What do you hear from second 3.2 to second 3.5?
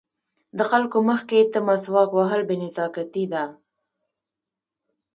ده.